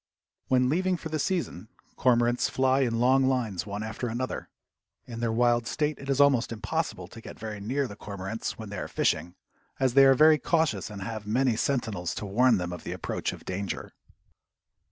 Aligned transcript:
When 0.47 0.67
leaving 0.67 0.97
for 0.97 1.09
the 1.09 1.19
season 1.19 1.67
cormorants 1.95 2.49
fly 2.49 2.79
in 2.79 2.97
long 2.99 3.27
lines 3.27 3.67
one 3.67 3.83
after 3.83 4.07
another. 4.07 4.49
In 5.05 5.19
their 5.19 5.31
wild 5.31 5.67
state 5.67 5.99
it 5.99 6.09
is 6.09 6.19
almost 6.19 6.51
impossible 6.51 7.07
to 7.07 7.21
get 7.21 7.37
very 7.37 7.59
near 7.59 7.87
the 7.87 7.95
cormorants 7.95 8.53
when 8.57 8.69
they 8.71 8.79
are 8.79 8.87
fishing, 8.87 9.35
as 9.79 9.93
they 9.93 10.05
are 10.05 10.15
very 10.15 10.39
cautious 10.39 10.89
and 10.89 11.03
have 11.03 11.27
many 11.27 11.55
sentinels 11.55 12.15
to 12.15 12.25
warn 12.25 12.57
them 12.57 12.73
of 12.73 12.83
the 12.83 12.93
approach 12.93 13.31
of 13.31 13.45
danger. 13.45 13.91